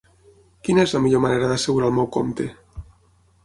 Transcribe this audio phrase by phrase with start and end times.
[0.67, 2.51] Quina és la millor manera d'assegurar el meu compte?